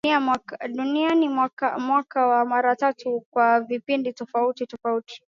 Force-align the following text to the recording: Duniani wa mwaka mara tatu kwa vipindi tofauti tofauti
Duniani 0.75 1.29
wa 1.29 1.79
mwaka 1.79 2.45
mara 2.45 2.75
tatu 2.75 3.25
kwa 3.31 3.59
vipindi 3.61 4.13
tofauti 4.13 4.65
tofauti 4.67 5.23